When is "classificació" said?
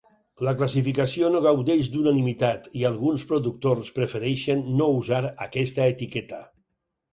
0.59-1.29